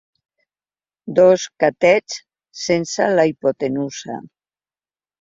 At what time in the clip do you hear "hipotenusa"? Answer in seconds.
3.33-4.21